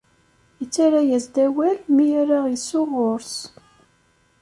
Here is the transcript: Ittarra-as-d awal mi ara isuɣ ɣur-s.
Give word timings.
Ittarra-as-d 0.63 1.35
awal 1.45 1.77
mi 1.95 2.07
ara 2.21 2.39
isuɣ 2.55 2.89
ɣur-s. 2.99 3.35